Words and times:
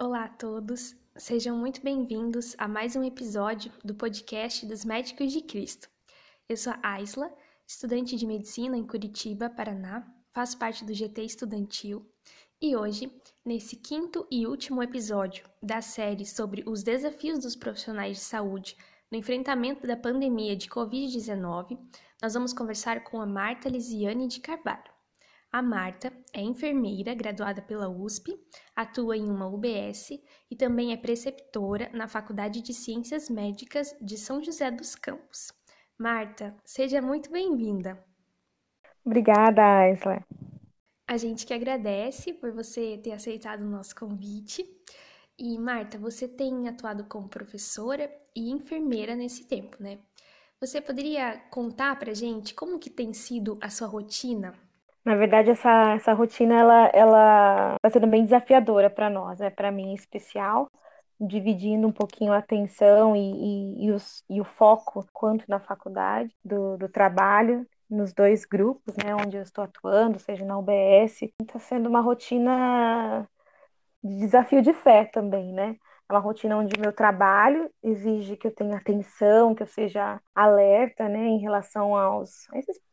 Olá 0.00 0.26
a 0.26 0.28
todos, 0.28 0.94
sejam 1.16 1.58
muito 1.58 1.82
bem-vindos 1.82 2.54
a 2.56 2.68
mais 2.68 2.94
um 2.94 3.02
episódio 3.02 3.72
do 3.84 3.96
podcast 3.96 4.64
dos 4.64 4.84
Médicos 4.84 5.32
de 5.32 5.40
Cristo. 5.40 5.90
Eu 6.48 6.56
sou 6.56 6.72
a 6.74 6.92
Aisla, 6.92 7.28
estudante 7.66 8.14
de 8.14 8.24
medicina 8.24 8.76
em 8.76 8.86
Curitiba, 8.86 9.50
Paraná, 9.50 10.06
faço 10.32 10.56
parte 10.56 10.84
do 10.84 10.94
GT 10.94 11.22
Estudantil 11.22 12.08
e 12.62 12.76
hoje, 12.76 13.12
nesse 13.44 13.74
quinto 13.74 14.24
e 14.30 14.46
último 14.46 14.84
episódio 14.84 15.44
da 15.60 15.82
série 15.82 16.24
sobre 16.24 16.62
os 16.64 16.84
desafios 16.84 17.40
dos 17.40 17.56
profissionais 17.56 18.18
de 18.18 18.22
saúde 18.22 18.76
no 19.10 19.18
enfrentamento 19.18 19.84
da 19.84 19.96
pandemia 19.96 20.54
de 20.54 20.68
Covid-19, 20.68 21.76
nós 22.22 22.34
vamos 22.34 22.52
conversar 22.52 23.02
com 23.02 23.20
a 23.20 23.26
Marta 23.26 23.68
Lisiane 23.68 24.28
de 24.28 24.38
Carvalho. 24.38 24.97
A 25.50 25.62
Marta 25.62 26.12
é 26.34 26.42
enfermeira 26.42 27.14
graduada 27.14 27.62
pela 27.62 27.88
USP, 27.88 28.38
atua 28.76 29.16
em 29.16 29.30
uma 29.30 29.48
UBS 29.48 30.10
e 30.50 30.54
também 30.54 30.92
é 30.92 30.96
preceptora 30.96 31.90
na 31.94 32.06
Faculdade 32.06 32.60
de 32.60 32.74
Ciências 32.74 33.30
Médicas 33.30 33.96
de 33.98 34.18
São 34.18 34.42
José 34.42 34.70
dos 34.70 34.94
Campos. 34.94 35.50
Marta, 35.98 36.54
seja 36.62 37.00
muito 37.00 37.30
bem-vinda. 37.30 37.98
Obrigada, 39.02 39.62
Aisla. 39.62 40.22
A 41.06 41.16
gente 41.16 41.46
que 41.46 41.54
agradece 41.54 42.34
por 42.34 42.52
você 42.52 42.98
ter 42.98 43.12
aceitado 43.12 43.62
o 43.62 43.70
nosso 43.70 43.96
convite. 43.96 44.62
E 45.38 45.58
Marta, 45.58 45.98
você 45.98 46.28
tem 46.28 46.68
atuado 46.68 47.04
como 47.04 47.26
professora 47.26 48.14
e 48.36 48.50
enfermeira 48.50 49.16
nesse 49.16 49.46
tempo, 49.46 49.82
né? 49.82 49.98
Você 50.60 50.78
poderia 50.78 51.38
contar 51.50 51.98
pra 51.98 52.12
gente 52.12 52.52
como 52.52 52.78
que 52.78 52.90
tem 52.90 53.14
sido 53.14 53.56
a 53.62 53.70
sua 53.70 53.88
rotina 53.88 54.52
na 55.08 55.16
verdade, 55.16 55.50
essa, 55.50 55.94
essa 55.94 56.12
rotina 56.12 56.54
ela 56.54 56.86
ela 56.92 57.74
está 57.76 57.90
sendo 57.90 58.06
bem 58.06 58.24
desafiadora 58.24 58.90
para 58.90 59.08
nós, 59.08 59.38
né? 59.38 59.48
Para 59.48 59.72
mim 59.72 59.92
em 59.92 59.94
especial, 59.94 60.70
dividindo 61.18 61.88
um 61.88 61.92
pouquinho 61.92 62.30
a 62.32 62.38
atenção 62.38 63.16
e, 63.16 63.20
e, 63.20 63.86
e, 63.86 63.90
os, 63.90 64.22
e 64.28 64.38
o 64.38 64.44
foco 64.44 65.06
quanto 65.12 65.46
na 65.48 65.58
faculdade 65.60 66.30
do, 66.44 66.76
do 66.76 66.90
trabalho 66.90 67.66
nos 67.88 68.12
dois 68.12 68.44
grupos, 68.44 68.94
né? 69.02 69.14
Onde 69.14 69.38
eu 69.38 69.42
estou 69.42 69.64
atuando, 69.64 70.18
seja 70.18 70.44
na 70.44 70.58
UBS, 70.58 71.22
está 71.40 71.58
sendo 71.58 71.88
uma 71.88 72.02
rotina 72.02 73.26
de 74.04 74.14
desafio 74.18 74.60
de 74.60 74.74
fé 74.74 75.06
também, 75.06 75.54
né? 75.54 75.76
É 76.08 76.14
uma 76.14 76.20
rotina 76.20 76.56
onde 76.56 76.74
o 76.74 76.80
meu 76.80 76.90
trabalho 76.90 77.70
exige 77.82 78.34
que 78.34 78.46
eu 78.46 78.50
tenha 78.50 78.78
atenção, 78.78 79.54
que 79.54 79.62
eu 79.62 79.66
seja 79.66 80.18
alerta, 80.34 81.06
né, 81.06 81.18
em 81.18 81.38
relação 81.38 81.94
aos, 81.94 82.46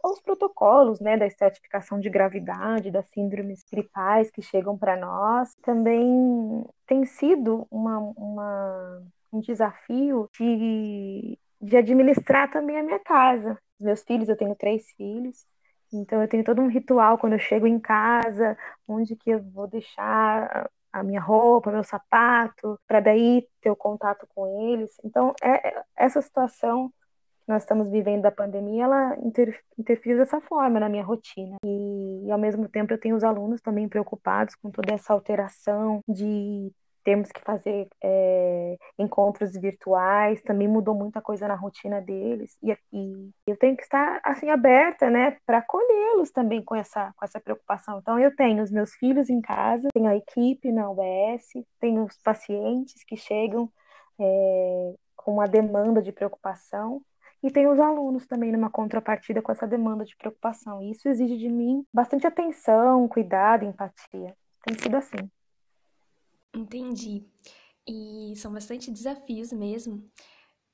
aos 0.04 0.20
protocolos, 0.20 1.00
né, 1.00 1.16
da 1.16 1.30
certificação 1.30 1.98
de 1.98 2.10
gravidade, 2.10 2.92
das 2.92 3.08
síndromes 3.12 3.64
gripais 3.72 4.30
que 4.30 4.42
chegam 4.42 4.78
para 4.78 4.98
nós. 4.98 5.56
Também 5.64 6.66
tem 6.86 7.06
sido 7.06 7.66
uma, 7.72 8.00
uma, 8.18 9.02
um 9.32 9.40
desafio 9.40 10.30
de, 10.38 11.40
de 11.62 11.78
administrar 11.78 12.52
também 12.52 12.78
a 12.78 12.84
minha 12.84 13.00
casa. 13.00 13.58
Meus 13.80 14.04
filhos, 14.04 14.28
eu 14.28 14.36
tenho 14.36 14.56
três 14.56 14.92
filhos, 14.98 15.46
então 15.94 16.22
eu 16.22 16.28
tenho 16.28 16.44
todo 16.44 16.62
um 16.62 16.68
ritual 16.68 17.18
quando 17.18 17.34
eu 17.34 17.40
chego 17.40 17.66
em 17.66 17.80
casa, 17.80 18.58
onde 18.86 19.16
que 19.16 19.30
eu 19.30 19.42
vou 19.42 19.68
deixar 19.68 20.70
a 20.96 21.04
minha 21.04 21.20
roupa, 21.20 21.72
meu 21.72 21.84
sapato, 21.84 22.80
para 22.88 23.02
daí 23.02 23.46
ter 23.62 23.70
o 23.70 23.76
contato 23.76 24.26
com 24.34 24.72
eles. 24.72 24.92
Então, 25.04 25.34
é, 25.44 25.68
é, 25.68 25.84
essa 25.98 26.22
situação 26.22 26.88
que 26.90 27.52
nós 27.52 27.64
estamos 27.64 27.90
vivendo 27.90 28.22
da 28.22 28.32
pandemia, 28.32 28.86
ela 28.86 29.18
inter, 29.20 29.62
interfere 29.78 30.18
dessa 30.18 30.40
forma 30.40 30.80
na 30.80 30.88
minha 30.88 31.04
rotina. 31.04 31.58
E, 31.66 32.26
e, 32.26 32.32
ao 32.32 32.40
mesmo 32.40 32.70
tempo, 32.70 32.94
eu 32.94 32.98
tenho 32.98 33.16
os 33.16 33.26
alunos 33.26 33.62
também 33.62 33.90
preocupados 33.90 34.56
com 34.56 34.72
toda 34.72 34.94
essa 34.94 35.12
alteração 35.12 36.00
de 36.08 36.72
temos 37.06 37.32
que 37.32 37.40
fazer 37.42 37.88
é, 38.04 38.78
encontros 38.98 39.54
virtuais, 39.54 40.42
também 40.42 40.68
mudou 40.68 40.96
muita 40.96 41.22
coisa 41.22 41.48
na 41.48 41.56
rotina 41.56 42.02
deles, 42.02 42.58
e, 42.64 42.76
e 42.92 43.30
eu 43.46 43.56
tenho 43.58 43.78
que 43.78 43.84
estar 43.84 44.20
assim 44.24 44.50
aberta, 44.50 45.10
né, 45.10 45.38
para 45.46 45.60
acolhê-los 45.60 46.32
também 46.32 46.64
com 46.64 46.76
essa, 46.76 47.14
com 47.16 47.24
essa 47.24 47.40
preocupação. 47.40 48.00
Então, 48.00 48.20
eu 48.20 48.36
tenho 48.36 48.64
os 48.64 48.72
meus 48.72 48.94
filhos 48.96 49.30
em 49.30 49.40
casa, 49.40 49.88
tenho 49.94 50.10
a 50.10 50.16
equipe 50.16 50.72
na 50.72 50.90
UBS, 50.90 51.64
tenho 51.80 52.04
os 52.04 52.18
pacientes 52.18 53.04
que 53.06 53.16
chegam 53.16 53.72
é, 54.20 54.96
com 55.16 55.34
uma 55.34 55.48
demanda 55.48 56.02
de 56.02 56.12
preocupação, 56.12 57.02
e 57.44 57.52
tenho 57.52 57.72
os 57.72 57.80
alunos 57.80 58.26
também 58.26 58.52
numa 58.52 58.72
contrapartida 58.72 59.40
com 59.40 59.52
essa 59.52 59.68
demanda 59.68 60.04
de 60.04 60.16
preocupação. 60.18 60.82
E 60.82 60.90
isso 60.90 61.08
exige 61.08 61.38
de 61.38 61.48
mim 61.48 61.86
bastante 61.94 62.26
atenção, 62.26 63.08
cuidado, 63.08 63.64
empatia. 63.64 64.36
Tem 64.64 64.76
sido 64.80 64.98
assim. 64.98 65.30
Entendi. 66.56 67.24
E 67.88 68.34
são 68.38 68.52
bastante 68.52 68.90
desafios 68.90 69.52
mesmo. 69.52 70.04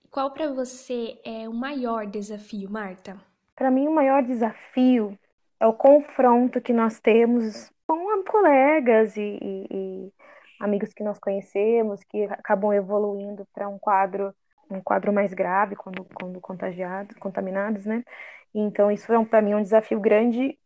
Qual 0.10 0.32
para 0.32 0.50
você 0.50 1.20
é 1.26 1.48
o 1.48 1.54
maior 1.54 2.06
desafio, 2.06 2.70
Marta? 2.70 3.18
Para 3.56 3.72
mim, 3.72 3.88
o 3.88 3.94
maior 3.94 4.24
desafio 4.24 5.18
é 5.60 5.66
o 5.66 5.74
confronto 5.74 6.62
que 6.62 6.74
nós 6.74 7.00
temos 7.00 7.72
com 7.88 8.24
colegas 8.24 9.18
e, 9.18 9.38
e, 9.42 9.68
e 9.70 10.14
amigos 10.60 10.94
que 10.94 11.04
nós 11.04 11.20
conhecemos, 11.20 12.04
que 12.04 12.24
acabam 12.26 12.74
evoluindo 12.74 13.46
para 13.54 13.68
um 13.68 13.78
quadro 13.78 14.34
um 14.70 14.82
quadro 14.82 15.12
mais 15.12 15.34
grave 15.34 15.76
quando, 15.76 16.06
quando 16.14 16.40
contagiados, 16.40 17.18
contaminados, 17.18 17.86
né? 17.86 18.06
Então 18.54 18.90
isso 18.90 19.12
é 19.12 19.26
para 19.26 19.42
mim 19.42 19.54
um 19.54 19.62
desafio 19.62 20.00
grande 20.00 20.58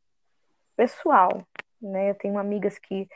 pessoal, 0.75 1.43
né? 1.81 2.11
Eu 2.11 2.15
tenho 2.15 2.37
amigas 2.37 2.77
que 2.77 3.07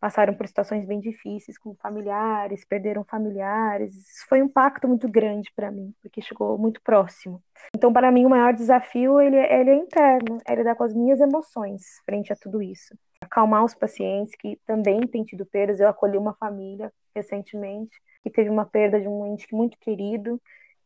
passaram 0.00 0.34
por 0.34 0.46
situações 0.46 0.84
bem 0.86 1.00
difíceis 1.00 1.58
com 1.58 1.74
familiares, 1.76 2.64
perderam 2.64 3.04
familiares. 3.04 3.94
Isso 3.94 4.26
foi 4.28 4.42
um 4.42 4.46
impacto 4.46 4.86
muito 4.86 5.08
grande 5.08 5.50
para 5.54 5.70
mim, 5.70 5.94
porque 6.02 6.20
chegou 6.20 6.58
muito 6.58 6.80
próximo. 6.82 7.42
Então, 7.74 7.92
para 7.92 8.10
mim, 8.10 8.26
o 8.26 8.30
maior 8.30 8.52
desafio 8.52 9.20
ele, 9.20 9.36
ele 9.36 9.70
é 9.70 9.74
interno, 9.74 10.38
é 10.46 10.54
lidar 10.54 10.74
com 10.74 10.84
as 10.84 10.94
minhas 10.94 11.20
emoções 11.20 12.00
frente 12.04 12.32
a 12.32 12.36
tudo 12.36 12.62
isso. 12.62 12.94
Acalmar 13.20 13.64
os 13.64 13.74
pacientes 13.74 14.34
que 14.38 14.58
também 14.66 15.00
têm 15.06 15.24
tido 15.24 15.46
perdas. 15.46 15.80
Eu 15.80 15.88
acolhi 15.88 16.18
uma 16.18 16.34
família 16.34 16.92
recentemente 17.14 17.96
que 18.22 18.30
teve 18.30 18.50
uma 18.50 18.66
perda 18.66 19.00
de 19.00 19.08
um 19.08 19.26
ente 19.26 19.46
muito 19.54 19.78
querido 19.78 20.40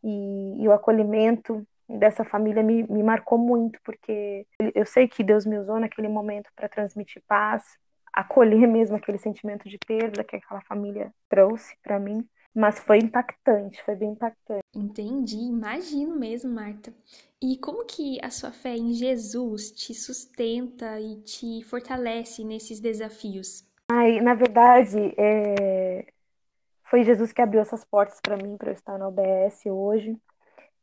e, 0.04 0.62
e 0.62 0.68
o 0.68 0.72
acolhimento 0.72 1.66
dessa 1.88 2.24
família 2.24 2.62
me, 2.62 2.84
me 2.84 3.02
marcou 3.02 3.36
muito, 3.38 3.80
porque 3.82 4.46
eu 4.74 4.86
sei 4.86 5.08
que 5.08 5.24
Deus 5.24 5.44
me 5.44 5.58
usou 5.58 5.80
naquele 5.80 6.08
momento 6.08 6.50
para 6.54 6.68
transmitir 6.68 7.22
paz, 7.26 7.64
acolher 8.12 8.66
mesmo 8.66 8.96
aquele 8.96 9.18
sentimento 9.18 9.68
de 9.68 9.78
perda 9.78 10.24
que 10.24 10.36
aquela 10.36 10.60
família 10.62 11.12
trouxe 11.28 11.76
para 11.82 11.98
mim. 11.98 12.26
Mas 12.54 12.80
foi 12.80 12.98
impactante, 12.98 13.82
foi 13.84 13.94
bem 13.94 14.10
impactante. 14.10 14.64
Entendi, 14.74 15.36
imagino 15.36 16.16
mesmo, 16.16 16.52
Marta. 16.52 16.92
E 17.40 17.56
como 17.58 17.86
que 17.86 18.18
a 18.22 18.30
sua 18.30 18.50
fé 18.50 18.76
em 18.76 18.92
Jesus 18.92 19.70
te 19.70 19.94
sustenta 19.94 21.00
e 21.00 21.16
te 21.22 21.62
fortalece 21.62 22.44
nesses 22.44 22.80
desafios? 22.80 23.64
Ai, 23.88 24.20
na 24.20 24.34
verdade, 24.34 25.14
é... 25.16 26.06
foi 26.84 27.04
Jesus 27.04 27.32
que 27.32 27.40
abriu 27.40 27.60
essas 27.60 27.84
portas 27.84 28.20
para 28.20 28.36
mim, 28.36 28.56
para 28.56 28.70
eu 28.70 28.74
estar 28.74 28.98
na 28.98 29.08
OBS 29.08 29.66
hoje 29.66 30.16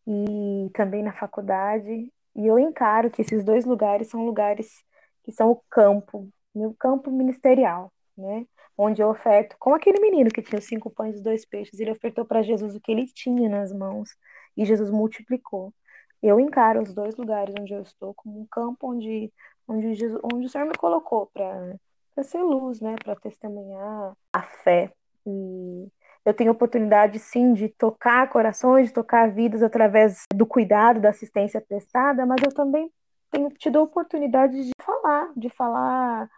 e 0.07 0.69
também 0.73 1.03
na 1.03 1.13
faculdade. 1.13 2.11
E 2.35 2.47
eu 2.47 2.57
encaro 2.57 3.11
que 3.11 3.21
esses 3.21 3.44
dois 3.44 3.65
lugares 3.65 4.07
são 4.07 4.25
lugares 4.25 4.83
que 5.23 5.31
são 5.33 5.51
o 5.51 5.61
campo 5.69 6.29
no 6.57 6.73
campo 6.73 7.12
ministerial, 7.12 7.91
né? 8.18 8.45
Onde 8.78 9.01
eu 9.01 9.09
oferto, 9.09 9.56
como 9.59 9.75
aquele 9.75 10.00
menino 10.00 10.29
que 10.29 10.41
tinha 10.41 10.62
cinco 10.62 10.90
pães 10.90 11.18
e 11.18 11.23
dois 11.23 11.45
peixes, 11.45 11.79
ele 11.79 11.91
ofertou 11.91 12.25
para 12.25 12.44
Jesus 12.44 12.75
o 12.75 12.81
que 12.81 12.91
ele 12.91 13.06
tinha 13.07 13.50
nas 13.50 13.72
mãos 13.72 14.09
e 14.56 14.66
Jesus 14.66 14.91
multiplicou. 14.91 15.73
Eu 16.22 16.40
encaro 16.40 16.81
os 16.81 16.94
dois 16.94 17.16
lugares 17.16 17.53
onde 17.59 17.73
eu 17.73 17.81
estou 17.81 18.13
como 18.13 18.41
um 18.41 18.47
campo 18.50 18.91
onde, 18.91 19.31
onde, 19.68 19.94
Jesus, 19.94 20.19
onde 20.33 20.45
o 20.45 20.50
Senhor 20.50 20.65
me 20.68 20.75
colocou 20.75 21.27
para 21.33 22.24
ser 22.24 22.42
luz, 22.42 22.81
né? 22.81 22.95
Para 23.04 23.15
testemunhar 23.15 24.13
a 24.33 24.42
fé. 24.42 24.92
E 25.25 25.88
eu 26.25 26.33
tenho 26.33 26.51
oportunidade, 26.51 27.19
sim, 27.19 27.54
de 27.54 27.69
tocar 27.69 28.30
corações, 28.30 28.88
de 28.88 28.94
tocar 28.94 29.31
vidas 29.31 29.63
através 29.63 30.24
do 30.33 30.45
cuidado, 30.45 31.00
da 31.00 31.09
assistência 31.09 31.62
prestada, 31.62 32.25
mas 32.25 32.42
eu 32.44 32.54
também 32.54 32.92
tenho 33.31 33.50
tido 33.50 33.80
a 33.80 33.83
oportunidade 33.83 34.62
de 34.62 34.71
falar, 34.81 35.31
de 35.36 35.50
falar 35.50 36.30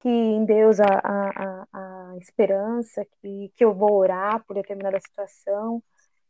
que 0.00 0.08
em 0.08 0.44
Deus 0.44 0.78
há, 0.80 1.00
há, 1.02 1.66
há 1.72 2.16
esperança, 2.18 3.04
que, 3.20 3.52
que 3.56 3.64
eu 3.64 3.74
vou 3.74 3.92
orar 3.94 4.44
por 4.44 4.54
determinada 4.54 5.00
situação. 5.00 5.82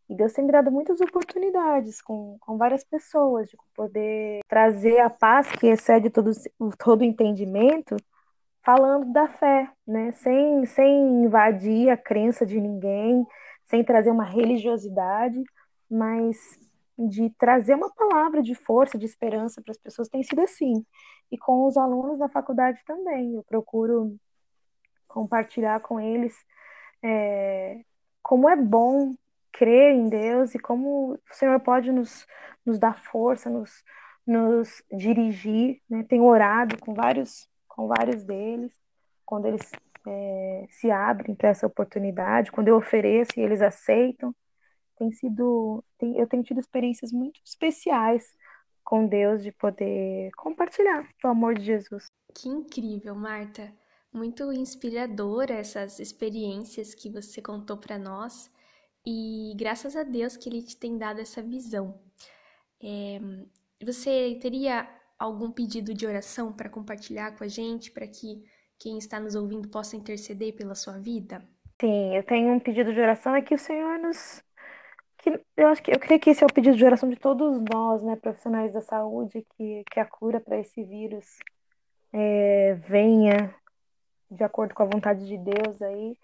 E 0.08 0.14
Deus 0.14 0.32
tem 0.32 0.44
me 0.44 0.52
dado 0.52 0.70
muitas 0.70 1.00
oportunidades 1.00 2.00
com, 2.00 2.36
com 2.40 2.56
várias 2.56 2.84
pessoas 2.84 3.48
de 3.48 3.56
poder 3.74 4.40
trazer 4.48 5.00
a 5.00 5.10
paz 5.10 5.50
que 5.50 5.66
excede 5.66 6.10
todo, 6.10 6.30
todo 6.78 7.04
entendimento, 7.04 7.96
falando 8.64 9.12
da 9.12 9.28
fé, 9.28 9.68
né? 9.86 10.12
Sem, 10.12 10.64
sem 10.66 11.24
invadir 11.24 11.90
a 11.90 11.96
crença 11.96 12.46
de 12.46 12.60
ninguém, 12.60 13.26
sem 13.64 13.84
trazer 13.84 14.10
uma 14.10 14.24
religiosidade, 14.24 15.42
mas 15.90 16.36
de 16.98 17.30
trazer 17.38 17.74
uma 17.74 17.92
palavra 17.92 18.42
de 18.42 18.54
força, 18.54 18.96
de 18.96 19.04
esperança 19.04 19.60
para 19.60 19.72
as 19.72 19.78
pessoas 19.78 20.08
tem 20.08 20.22
sido 20.22 20.40
assim. 20.40 20.84
E 21.30 21.38
com 21.38 21.66
os 21.66 21.76
alunos 21.76 22.18
da 22.18 22.28
faculdade 22.28 22.80
também. 22.86 23.34
Eu 23.34 23.42
procuro 23.42 24.16
compartilhar 25.08 25.80
com 25.80 25.98
eles 25.98 26.36
é, 27.02 27.80
como 28.22 28.48
é 28.48 28.56
bom 28.56 29.14
crer 29.52 29.94
em 29.94 30.08
Deus 30.08 30.54
e 30.54 30.58
como 30.58 31.14
o 31.14 31.18
Senhor 31.30 31.58
pode 31.60 31.90
nos, 31.90 32.26
nos 32.64 32.78
dar 32.78 33.02
força, 33.02 33.48
nos, 33.48 33.82
nos 34.26 34.82
dirigir. 34.92 35.80
Né? 35.88 36.04
Tenho 36.08 36.24
orado 36.24 36.78
com 36.78 36.92
vários, 36.92 37.48
com 37.66 37.88
vários 37.88 38.22
deles, 38.24 38.72
quando 39.24 39.46
eles 39.46 39.72
é, 40.06 40.66
se 40.68 40.90
abrem 40.90 41.34
para 41.34 41.48
essa 41.48 41.66
oportunidade, 41.66 42.52
quando 42.52 42.68
eu 42.68 42.76
ofereço 42.76 43.32
e 43.36 43.42
eles 43.42 43.62
aceitam. 43.62 44.34
Tem 44.98 45.10
sido, 45.12 45.84
tem, 45.98 46.16
eu 46.18 46.26
tenho 46.26 46.42
tido 46.42 46.60
experiências 46.60 47.12
muito 47.12 47.40
especiais 47.44 48.34
com 48.86 49.04
Deus 49.04 49.42
de 49.42 49.50
poder 49.50 50.30
compartilhar 50.36 51.06
o 51.22 51.26
amor 51.26 51.58
de 51.58 51.64
Jesus. 51.64 52.06
Que 52.32 52.48
incrível, 52.48 53.16
Marta. 53.16 53.70
Muito 54.12 54.50
inspiradora 54.52 55.54
essas 55.54 55.98
experiências 55.98 56.94
que 56.94 57.10
você 57.10 57.42
contou 57.42 57.76
para 57.76 57.98
nós 57.98 58.50
e 59.04 59.52
graças 59.56 59.96
a 59.96 60.04
Deus 60.04 60.36
que 60.36 60.48
Ele 60.48 60.62
te 60.62 60.76
tem 60.76 60.96
dado 60.96 61.20
essa 61.20 61.42
visão. 61.42 62.00
É, 62.80 63.18
você 63.84 64.38
teria 64.40 64.88
algum 65.18 65.50
pedido 65.50 65.92
de 65.92 66.06
oração 66.06 66.52
para 66.52 66.70
compartilhar 66.70 67.36
com 67.36 67.42
a 67.42 67.48
gente, 67.48 67.90
para 67.90 68.06
que 68.06 68.44
quem 68.78 68.98
está 68.98 69.18
nos 69.18 69.34
ouvindo 69.34 69.68
possa 69.68 69.96
interceder 69.96 70.54
pela 70.54 70.74
sua 70.74 70.98
vida? 70.98 71.42
Sim, 71.80 72.16
eu 72.16 72.22
tenho 72.22 72.54
um 72.54 72.60
pedido 72.60 72.92
de 72.92 73.00
oração 73.00 73.34
é 73.34 73.42
que 73.42 73.54
o 73.54 73.58
Senhor 73.58 73.98
nos 73.98 74.42
que 75.26 75.44
eu 75.56 75.68
acho 75.68 75.82
que 75.82 75.92
eu 75.92 75.98
creio 75.98 76.20
que 76.20 76.30
esse 76.30 76.44
é 76.44 76.46
o 76.46 76.52
pedido 76.52 76.76
de 76.76 76.84
oração 76.84 77.08
de 77.08 77.16
todos 77.16 77.60
nós, 77.72 78.02
né, 78.02 78.14
profissionais 78.14 78.72
da 78.72 78.80
saúde, 78.80 79.44
que, 79.56 79.82
que 79.90 79.98
a 79.98 80.04
cura 80.04 80.40
para 80.40 80.58
esse 80.58 80.84
vírus 80.84 81.38
é, 82.12 82.74
venha 82.74 83.52
de 84.30 84.44
acordo 84.44 84.72
com 84.72 84.84
a 84.84 84.86
vontade 84.86 85.26
de 85.26 85.36
Deus 85.36 85.82
aí, 85.82 86.16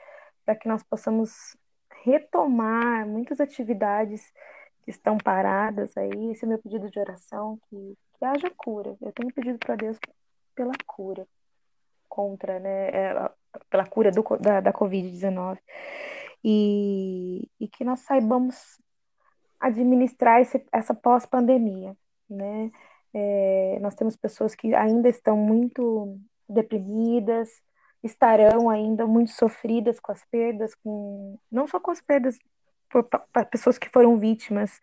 para 0.44 0.54
que 0.54 0.68
nós 0.68 0.82
possamos 0.84 1.56
retomar 2.04 3.06
muitas 3.06 3.40
atividades 3.40 4.32
que 4.82 4.90
estão 4.90 5.18
paradas 5.18 5.96
aí. 5.96 6.30
Esse 6.30 6.44
é 6.44 6.46
o 6.46 6.48
meu 6.50 6.58
pedido 6.58 6.88
de 6.88 6.98
oração, 6.98 7.58
que, 7.68 7.96
que 8.18 8.24
haja 8.24 8.50
cura. 8.56 8.96
Eu 9.00 9.12
tenho 9.12 9.32
pedido 9.32 9.58
para 9.58 9.76
Deus 9.76 9.98
pela 10.54 10.72
cura 10.86 11.26
contra, 12.08 12.60
né, 12.60 12.88
é, 12.88 13.30
pela 13.68 13.86
cura 13.86 14.12
do, 14.12 14.22
da, 14.38 14.60
da 14.60 14.72
Covid-19. 14.72 15.58
E, 16.44 17.48
e 17.60 17.68
que 17.68 17.84
nós 17.84 18.00
saibamos 18.00 18.80
administrar 19.62 20.40
esse, 20.40 20.62
essa 20.72 20.92
pós-pandemia, 20.92 21.96
né? 22.28 22.70
É, 23.14 23.78
nós 23.80 23.94
temos 23.94 24.16
pessoas 24.16 24.54
que 24.54 24.74
ainda 24.74 25.08
estão 25.08 25.36
muito 25.36 26.18
deprimidas, 26.48 27.48
estarão 28.02 28.68
ainda 28.68 29.06
muito 29.06 29.30
sofridas 29.30 30.00
com 30.00 30.10
as 30.10 30.24
perdas, 30.24 30.74
com 30.74 31.38
não 31.50 31.66
só 31.68 31.78
com 31.78 31.90
as 31.90 32.00
perdas 32.00 32.38
por 32.90 33.08
pessoas 33.50 33.78
que 33.78 33.88
foram 33.88 34.18
vítimas, 34.18 34.80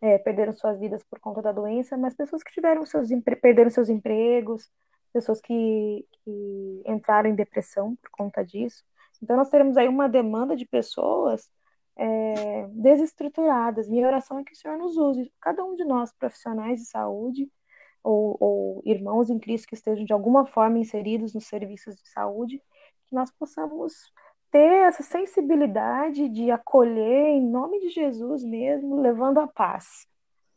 é, 0.00 0.18
perderam 0.18 0.52
suas 0.52 0.78
vidas 0.78 1.02
por 1.04 1.20
conta 1.20 1.40
da 1.40 1.52
doença, 1.52 1.96
mas 1.96 2.14
pessoas 2.14 2.42
que 2.42 2.52
tiveram 2.52 2.84
seus 2.84 3.08
perderam 3.40 3.70
seus 3.70 3.88
empregos, 3.88 4.70
pessoas 5.12 5.40
que, 5.40 6.06
que 6.24 6.82
entraram 6.86 7.30
em 7.30 7.34
depressão 7.34 7.96
por 7.96 8.10
conta 8.10 8.44
disso. 8.44 8.82
Então 9.22 9.36
nós 9.36 9.50
teremos 9.50 9.76
aí 9.76 9.88
uma 9.88 10.08
demanda 10.08 10.56
de 10.56 10.66
pessoas 10.66 11.48
é, 11.98 12.68
desestruturadas. 12.68 13.88
Minha 13.88 14.06
oração 14.06 14.38
é 14.38 14.44
que 14.44 14.52
o 14.52 14.56
Senhor 14.56 14.78
nos 14.78 14.96
use, 14.96 15.32
cada 15.40 15.64
um 15.64 15.74
de 15.74 15.84
nós, 15.84 16.12
profissionais 16.12 16.80
de 16.80 16.86
saúde, 16.86 17.50
ou, 18.02 18.36
ou 18.40 18.82
irmãos 18.84 19.28
em 19.28 19.38
Cristo 19.38 19.68
que 19.68 19.74
estejam 19.74 20.04
de 20.04 20.12
alguma 20.12 20.46
forma 20.46 20.78
inseridos 20.78 21.34
nos 21.34 21.46
serviços 21.46 21.96
de 21.96 22.08
saúde, 22.08 22.62
que 23.06 23.14
nós 23.14 23.30
possamos 23.32 24.12
ter 24.50 24.86
essa 24.86 25.02
sensibilidade 25.02 26.28
de 26.28 26.50
acolher 26.50 27.26
em 27.26 27.42
nome 27.42 27.80
de 27.80 27.90
Jesus 27.90 28.44
mesmo, 28.44 29.00
levando 29.00 29.38
a 29.38 29.48
paz 29.48 30.06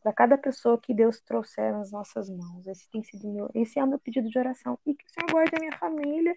para 0.02 0.14
cada 0.14 0.38
pessoa 0.38 0.80
que 0.80 0.94
Deus 0.94 1.20
trouxer 1.22 1.74
nas 1.74 1.92
nossas 1.92 2.30
mãos. 2.30 2.66
Esse 2.68 2.90
tem 2.90 3.04
sido 3.04 3.28
meu, 3.28 3.50
esse 3.54 3.80
é 3.80 3.84
o 3.84 3.88
meu 3.88 4.00
pedido 4.00 4.30
de 4.30 4.40
oração 4.40 4.78
e 4.86 4.96
que 4.96 5.06
o 5.06 5.10
Senhor 5.10 5.32
guarde 5.32 5.56
a 5.56 5.60
minha 5.60 5.78
família. 5.78 6.36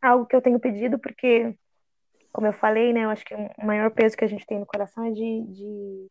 Algo 0.00 0.26
que 0.26 0.34
eu 0.34 0.42
tenho 0.42 0.58
pedido 0.58 0.98
porque 0.98 1.56
como 2.36 2.48
eu 2.48 2.52
falei, 2.52 2.92
né, 2.92 3.04
eu 3.04 3.08
acho 3.08 3.24
que 3.24 3.34
o 3.34 3.66
maior 3.66 3.90
peso 3.90 4.14
que 4.14 4.22
a 4.22 4.28
gente 4.28 4.44
tem 4.44 4.60
no 4.60 4.66
coração 4.66 5.02
é 5.06 5.10
de, 5.10 5.42
de, 5.46 6.06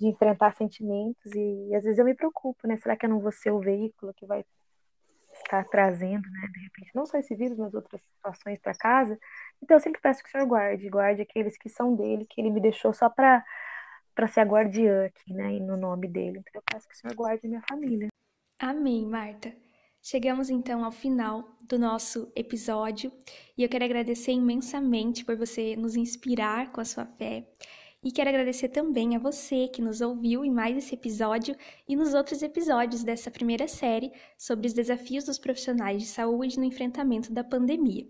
de 0.00 0.08
enfrentar 0.08 0.52
sentimentos 0.56 1.32
e, 1.36 1.68
e, 1.68 1.76
às 1.76 1.84
vezes 1.84 2.00
eu 2.00 2.04
me 2.04 2.16
preocupo, 2.16 2.66
né? 2.66 2.76
Será 2.78 2.96
que 2.96 3.06
eu 3.06 3.10
não 3.10 3.20
vou 3.20 3.30
ser 3.30 3.52
o 3.52 3.60
veículo 3.60 4.12
que 4.12 4.26
vai 4.26 4.44
estar 5.32 5.64
trazendo, 5.68 6.28
né, 6.28 6.48
de 6.52 6.64
repente, 6.64 6.90
não 6.92 7.06
só 7.06 7.16
esse 7.16 7.36
vírus, 7.36 7.56
mas 7.56 7.72
outras 7.74 8.02
situações 8.02 8.58
para 8.58 8.74
casa? 8.74 9.16
Então 9.62 9.76
eu 9.76 9.80
sempre 9.80 10.00
peço 10.00 10.20
que 10.20 10.28
o 10.28 10.32
Senhor 10.32 10.48
guarde, 10.48 10.88
guarde 10.88 11.22
aqueles 11.22 11.56
que 11.56 11.68
são 11.68 11.94
dele, 11.94 12.26
que 12.28 12.40
ele 12.40 12.50
me 12.50 12.60
deixou 12.60 12.92
só 12.92 13.08
para 13.08 13.44
para 14.16 14.26
ser 14.26 14.40
a 14.40 14.44
guardiã 14.44 15.06
aqui, 15.06 15.32
né, 15.32 15.52
e 15.52 15.60
no 15.60 15.76
nome 15.76 16.08
dele. 16.08 16.40
Então 16.40 16.60
eu 16.60 16.62
peço 16.72 16.88
que 16.88 16.94
o 16.94 16.98
Senhor 16.98 17.14
guarde 17.14 17.46
a 17.46 17.48
minha 17.48 17.62
família. 17.68 18.08
Amém, 18.58 19.06
Marta. 19.06 19.54
Chegamos 20.04 20.50
então 20.50 20.84
ao 20.84 20.90
final 20.90 21.56
do 21.60 21.78
nosso 21.78 22.32
episódio 22.34 23.12
e 23.56 23.62
eu 23.62 23.68
quero 23.68 23.84
agradecer 23.84 24.32
imensamente 24.32 25.24
por 25.24 25.36
você 25.36 25.76
nos 25.76 25.94
inspirar 25.94 26.72
com 26.72 26.80
a 26.80 26.84
sua 26.84 27.06
fé. 27.06 27.48
E 28.02 28.10
quero 28.10 28.28
agradecer 28.28 28.70
também 28.70 29.14
a 29.14 29.20
você 29.20 29.68
que 29.68 29.80
nos 29.80 30.00
ouviu 30.00 30.44
em 30.44 30.50
mais 30.50 30.76
esse 30.76 30.96
episódio 30.96 31.54
e 31.86 31.94
nos 31.94 32.14
outros 32.14 32.42
episódios 32.42 33.04
dessa 33.04 33.30
primeira 33.30 33.68
série 33.68 34.12
sobre 34.36 34.66
os 34.66 34.72
desafios 34.72 35.22
dos 35.22 35.38
profissionais 35.38 36.02
de 36.02 36.08
saúde 36.08 36.58
no 36.58 36.64
enfrentamento 36.64 37.32
da 37.32 37.44
pandemia. 37.44 38.04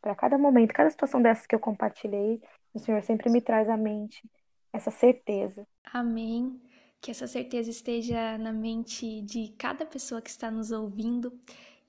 Para 0.00 0.16
cada 0.16 0.36
momento, 0.36 0.72
cada 0.72 0.90
situação 0.90 1.22
dessas 1.22 1.46
que 1.46 1.54
eu 1.54 1.60
compartilhei, 1.60 2.42
o 2.74 2.78
Senhor 2.78 3.02
sempre 3.02 3.30
me 3.30 3.40
traz 3.40 3.68
à 3.68 3.76
mente 3.76 4.28
essa 4.72 4.90
certeza. 4.90 5.64
Amém 5.84 6.71
que 7.02 7.10
essa 7.10 7.26
certeza 7.26 7.68
esteja 7.68 8.38
na 8.38 8.52
mente 8.52 9.20
de 9.22 9.48
cada 9.58 9.84
pessoa 9.84 10.22
que 10.22 10.30
está 10.30 10.52
nos 10.52 10.70
ouvindo, 10.70 11.36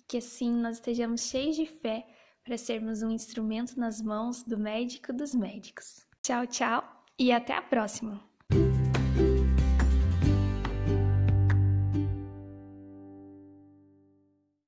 que 0.08 0.18
assim 0.18 0.52
nós 0.52 0.78
estejamos 0.78 1.22
cheios 1.22 1.56
de 1.56 1.68
fé 1.68 2.08
para 2.44 2.58
sermos 2.58 3.04
um 3.04 3.12
instrumento 3.12 3.80
nas 3.80 4.02
mãos 4.02 4.42
do 4.44 4.58
médico 4.58 5.14
dos 5.14 5.36
médicos. 5.36 6.06
Tchau, 6.24 6.48
tchau 6.48 7.06
e 7.18 7.32
até 7.32 7.54
a 7.54 7.62
próxima! 7.62 8.33